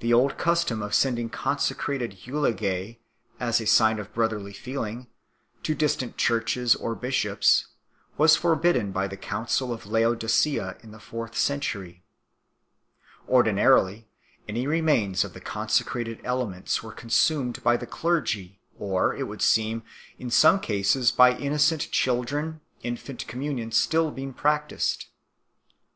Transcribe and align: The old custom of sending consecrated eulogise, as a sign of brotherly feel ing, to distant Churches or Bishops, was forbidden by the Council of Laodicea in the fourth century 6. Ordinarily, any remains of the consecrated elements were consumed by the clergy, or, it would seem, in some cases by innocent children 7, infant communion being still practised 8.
The 0.00 0.12
old 0.12 0.36
custom 0.36 0.82
of 0.82 0.92
sending 0.92 1.30
consecrated 1.30 2.26
eulogise, 2.26 2.96
as 3.38 3.60
a 3.60 3.66
sign 3.68 4.00
of 4.00 4.12
brotherly 4.12 4.52
feel 4.52 4.82
ing, 4.82 5.06
to 5.62 5.76
distant 5.76 6.16
Churches 6.16 6.74
or 6.74 6.96
Bishops, 6.96 7.68
was 8.16 8.34
forbidden 8.34 8.90
by 8.90 9.06
the 9.06 9.16
Council 9.16 9.72
of 9.72 9.86
Laodicea 9.86 10.78
in 10.82 10.90
the 10.90 10.98
fourth 10.98 11.36
century 11.38 12.02
6. 13.28 13.28
Ordinarily, 13.28 14.08
any 14.48 14.66
remains 14.66 15.22
of 15.22 15.34
the 15.34 15.40
consecrated 15.40 16.20
elements 16.24 16.82
were 16.82 16.90
consumed 16.90 17.62
by 17.62 17.76
the 17.76 17.86
clergy, 17.86 18.58
or, 18.76 19.14
it 19.14 19.28
would 19.28 19.40
seem, 19.40 19.84
in 20.18 20.32
some 20.32 20.58
cases 20.58 21.12
by 21.12 21.36
innocent 21.38 21.92
children 21.92 22.60
7, 22.78 22.80
infant 22.94 23.28
communion 23.28 23.68
being 23.68 23.70
still 23.70 24.32
practised 24.36 25.02
8. 25.02 25.10